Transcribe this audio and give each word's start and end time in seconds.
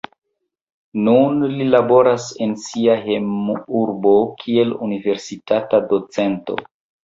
Nun 1.07 1.43
li 1.59 1.67
laboras 1.73 2.25
en 2.47 2.57
sia 2.65 2.97
hejmurbo 3.03 4.17
kiel 4.43 4.77
universitata 4.89 5.85
docento. 5.97 6.61